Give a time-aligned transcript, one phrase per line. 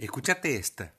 [0.00, 0.94] Escúchate esta.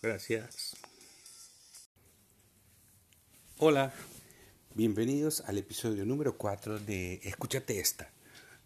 [0.00, 0.76] Gracias.
[3.58, 3.92] Hola,
[4.76, 8.12] bienvenidos al episodio número 4 de Escúchate esta,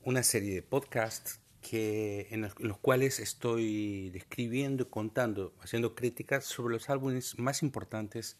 [0.02, 6.90] una serie de podcasts que, en los cuales estoy describiendo, contando, haciendo críticas sobre los
[6.90, 8.36] álbumes más importantes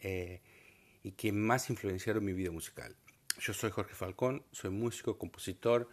[0.00, 0.42] eh,
[1.02, 2.94] y que más influenciaron mi vida musical.
[3.40, 5.88] Yo soy Jorge Falcón, soy músico, compositor,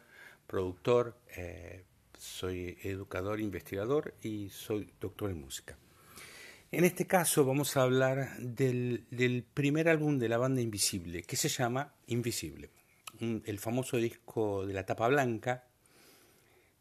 [0.48, 1.86] productor, eh,
[2.18, 5.78] soy educador, investigador y soy doctor en música.
[6.72, 11.48] En este caso vamos a hablar del, primer álbum de la banda Invisible, que se
[11.48, 12.70] llama Invisible,
[13.22, 15.64] el famoso disco de la tapa blanca,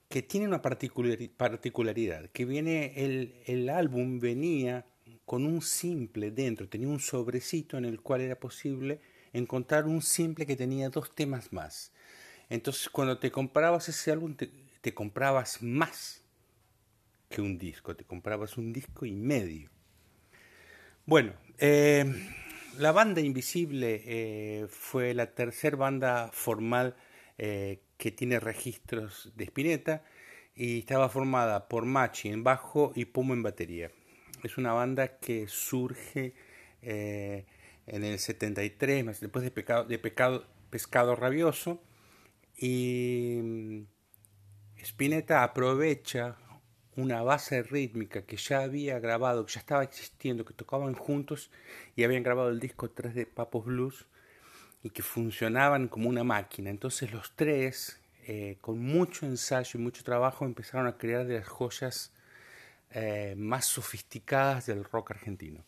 [0.09, 4.87] que tiene una particularidad, que viene el, el álbum venía
[5.25, 9.01] con un simple dentro, tenía un sobrecito en el cual era posible
[9.33, 11.93] encontrar un simple que tenía dos temas más.
[12.49, 16.23] Entonces cuando te comprabas ese álbum te comprabas más
[17.29, 19.71] que un disco, te comprabas un disco y medio.
[21.07, 22.05] Bueno, eh,
[22.79, 26.97] la banda Invisible eh, fue la tercera banda formal
[27.37, 30.03] eh, que tiene registros de Spinetta
[30.55, 33.93] y estaba formada por Machi en bajo y Pomo en batería.
[34.43, 36.35] Es una banda que surge
[36.83, 37.47] en
[38.05, 41.83] el 73, después de, pecado, de pecado, Pescado Rabioso,
[42.59, 43.87] y mm,
[44.83, 46.37] Spinetta aprovecha
[46.97, 51.51] una base rítmica que ya había grabado, que ya estaba existiendo, que tocaban juntos
[51.97, 54.05] y habían grabado el disco 3 de Papos Blues
[54.85, 56.69] y que funcionaban como una máquina.
[56.69, 61.49] Entonces los tres, eh, con mucho ensayo y mucho trabajo, empezaron a crear de las
[61.49, 62.13] joyas
[62.91, 65.65] eh, más sofisticadas del rock argentino.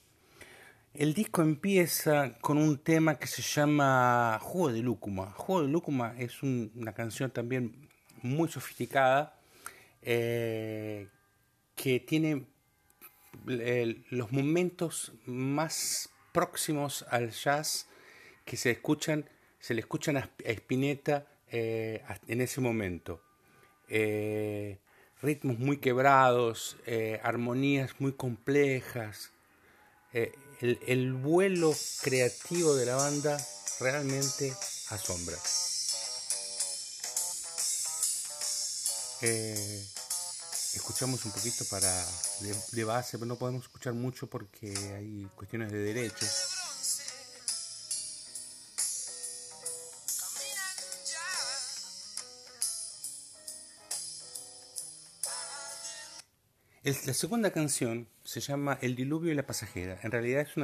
[0.92, 5.32] El disco empieza con un tema que se llama Juego de Lúcuma.
[5.32, 7.88] Juego de Lúcuma es una canción también
[8.22, 9.38] muy sofisticada
[10.02, 11.08] eh,
[11.74, 12.46] que tiene
[14.10, 17.88] los momentos más próximos al jazz
[18.46, 19.28] que se escuchan,
[19.60, 23.20] se le escuchan a Spinetta eh, en ese momento.
[23.88, 24.78] Eh,
[25.20, 26.78] ritmos muy quebrados,
[27.22, 29.32] armonías muy complejas.
[30.12, 33.36] El, el, vuelo creativo de la banda
[33.80, 34.54] realmente
[34.88, 35.36] asombra.
[40.76, 41.90] escuchamos un poquito para
[42.72, 46.55] de, base, pero no podemos escuchar mucho porque hay cuestiones de derechos.
[56.86, 59.98] La segunda canción se llama El diluvio y la pasajera.
[60.04, 60.56] En realidad es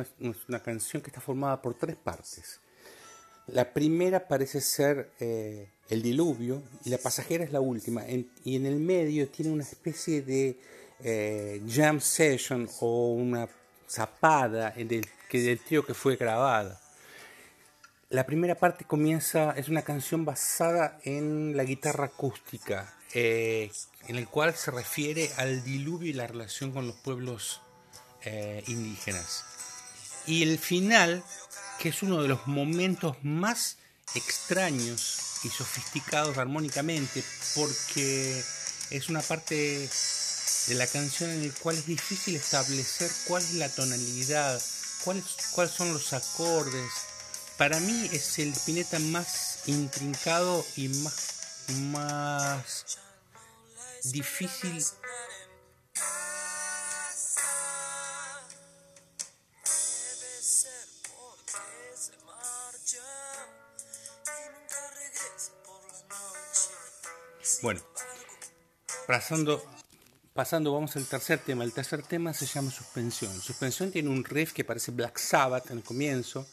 [0.47, 2.61] una, canción que está formada por tres partes.
[3.49, 8.05] La primera parece ser eh, el diluvio y la pasajera es la última.
[8.09, 10.57] y en el medio tiene una especie de
[11.01, 13.49] eh, jam session o una
[13.91, 16.81] zapada que, del tío que fue grabada.
[18.13, 23.73] La primera parte comienza, es una canción basada en la guitarra acústica, eh,
[24.07, 27.63] en el cual se refiere al diluvio y la relación con los pueblos
[28.69, 29.45] indígenas.
[30.27, 31.25] Y el final
[31.79, 33.79] que es uno de los momentos más
[34.15, 37.25] extraños y sofisticados armónicamente,
[37.57, 38.45] porque
[38.91, 39.89] es una parte
[40.69, 44.63] de la canción en el cual es difícil establecer cuál es la tonalidad,
[45.03, 46.93] cuáles, cuáles son los acordes.
[47.57, 52.99] Para mí es el pineta más intrincado y más, más
[54.05, 54.83] difícil
[67.63, 67.81] Bueno,
[69.07, 69.65] pasando,
[70.35, 71.63] pasando, vamos al tercer tema.
[71.63, 73.41] El tercer tema se llama Suspensión.
[73.41, 76.45] Suspensión tiene un riff que parece Black Sabbath en el comienzo.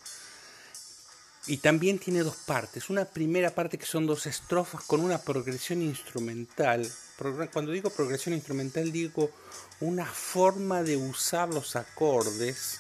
[1.47, 2.89] Y también tiene dos partes.
[2.89, 6.88] Una primera parte que son dos estrofas con una progresión instrumental.
[7.51, 9.31] Cuando digo progresión instrumental digo
[9.80, 12.80] una forma de usar los acordes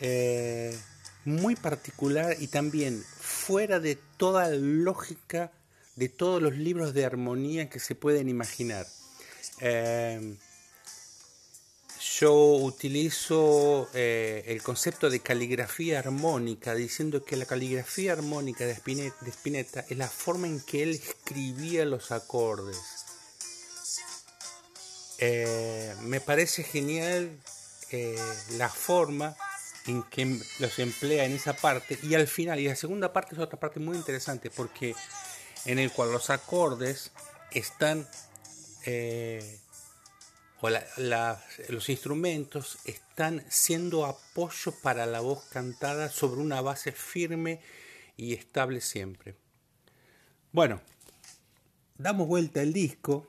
[0.00, 0.76] eh,
[1.24, 5.52] muy particular y también fuera de toda lógica
[5.96, 8.86] de todos los libros de armonía que se pueden imaginar.
[9.58, 10.36] Em,
[12.22, 19.84] yo utilizo eh, el concepto de caligrafía armónica, diciendo que la caligrafía armónica de Spinetta,
[19.88, 22.78] es la forma en que él escribía los acordes.
[25.18, 27.36] eh, me parece genial
[27.90, 28.16] eh,
[28.52, 29.34] la forma
[29.88, 33.40] en que los emplea en esa parte y al final, y la segunda parte es
[33.40, 34.94] otra parte muy interesante porque
[35.64, 37.10] en el cual los acordes
[37.50, 38.06] están
[40.62, 40.70] o
[41.70, 47.60] los instrumentos están siendo apoyo para la voz cantada sobre una base firme
[48.16, 49.34] y estable siempre.
[50.52, 50.80] Bueno,
[51.98, 53.26] damos vuelta al disco.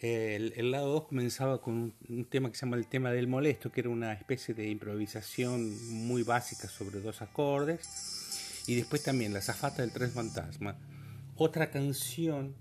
[0.00, 3.82] El, lado 2 comenzaba con un, tema que se llama el tema del molesto, que
[3.82, 8.64] era una especie de improvisación muy básica sobre dos acordes.
[8.66, 10.76] Y después también La Zafata del Tres Fantasma,
[11.36, 12.56] otra canción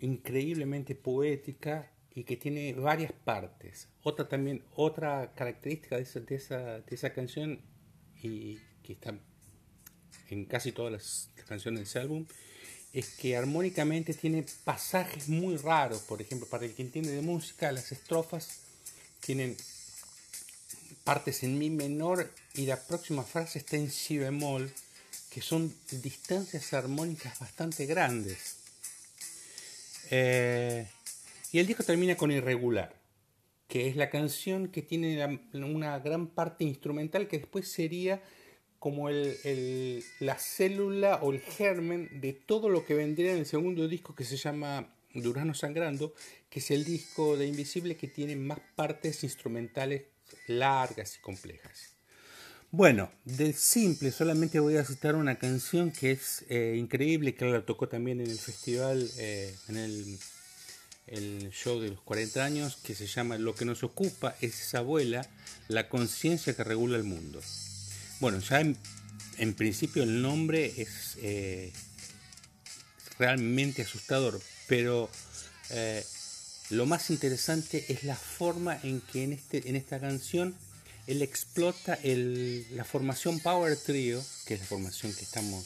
[0.00, 3.86] increíblemente poética y que tiene varias partes.
[4.02, 7.60] Otra también, otra característica de esa, de esa, de esa canción
[8.20, 9.16] y que está
[10.28, 12.26] en casi todas las, canciones de ese álbum
[12.92, 16.00] es que armónicamente tiene pasajes muy raros.
[16.00, 18.62] Por ejemplo, para el que entiende de música, las estrofas
[19.20, 19.56] tienen
[21.04, 24.72] partes en mi menor y la próxima frase está en si bemol,
[25.30, 25.72] que son
[26.02, 28.56] distancias armónicas bastante grandes.
[30.10, 30.88] Eh,
[31.52, 32.94] y el disco termina con Irregular,
[33.66, 38.22] que es la canción que tiene una gran parte instrumental que después sería
[38.78, 44.14] como la célula o el germen de todo lo que vendría en el segundo disco
[44.14, 46.14] que se llama Durano Sangrando,
[46.48, 50.02] que es el disco de Invisible que tiene más partes instrumentales
[50.46, 51.94] largas y complejas.
[52.70, 57.64] Bueno, de simple solamente voy a citar una canción que es eh, increíble, que la
[57.64, 60.18] tocó también en el festival, eh, en el
[61.10, 64.78] el show de los 40 años que se llama Lo que nos ocupa es esa
[64.78, 65.26] abuela,
[65.68, 67.40] la conciencia que regula el mundo.
[68.20, 71.72] Bueno, ya en, principio el nombre es eh,
[73.18, 75.08] realmente asustador, pero
[75.70, 76.04] eh,
[76.70, 80.54] lo más interesante es la forma en que en, este, en esta canción
[81.06, 85.64] él explota la formación Power Trio, que es la formación que estamos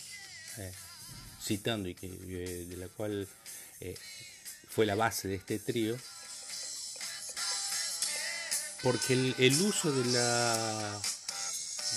[0.58, 0.72] eh,
[1.42, 3.26] citando y que, de la cual
[4.74, 5.96] fue la base de este trío,
[8.82, 11.00] porque el, uso de la,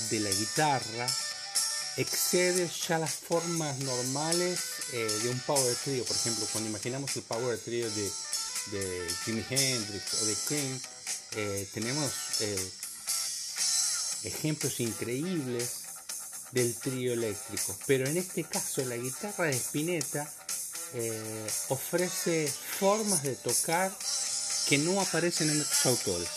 [0.10, 1.08] de la guitarra
[1.96, 4.60] excede ya las formas normales
[4.92, 6.04] eh, de un power trio.
[6.04, 8.12] Por ejemplo, cuando imaginamos el power trio de,
[8.72, 10.80] de Jimi Hendrix o de Cream,
[11.38, 12.12] eh, tenemos
[12.42, 12.72] eh,
[14.24, 15.86] ejemplos increíbles
[16.52, 17.78] del trío eléctrico.
[17.88, 20.30] Pero en este caso, la guitarra de Spinetta
[20.98, 23.92] eh, ofrece formas de tocar
[24.70, 26.30] que no aparecen en otros autores.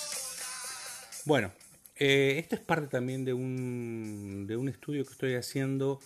[1.25, 1.53] Bueno,
[1.97, 6.01] eh, esto es parte también de un, de un estudio que estoy haciendo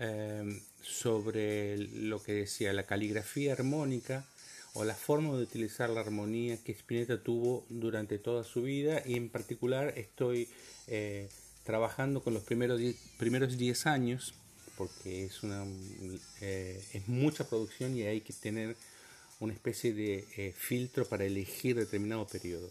[0.00, 4.24] eh, sobre lo que decía la caligrafía armónica
[4.72, 9.16] o la forma de utilizar la armonía que Spinetta tuvo durante toda su vida y
[9.16, 10.48] en particular estoy
[11.64, 12.80] trabajando con los primeros
[13.18, 14.32] primeros 10 años
[14.78, 15.66] porque es, una,
[16.40, 18.76] eh, es mucha producción y hay que tener
[19.40, 22.70] una especie de eh, filtro para elegir determinado periodo.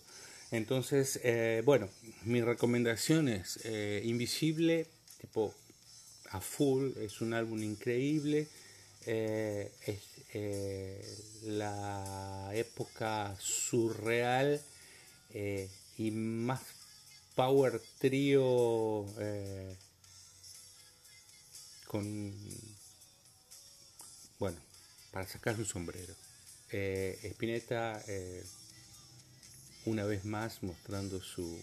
[0.51, 1.89] Entonces, eh, bueno,
[2.23, 3.59] mi recomendación es
[4.03, 4.87] Invisible,
[5.19, 5.53] tipo
[6.29, 8.47] a full, es un álbum increíble,
[9.05, 10.01] es
[11.43, 14.61] la época surreal
[15.97, 16.61] y más
[17.35, 19.05] power trio
[21.87, 22.33] con,
[24.39, 24.57] bueno,
[25.11, 26.13] para sacar su sombrero.
[26.71, 28.43] Eh, Spinetta, eh,
[29.85, 31.57] una vez más, mostrando su,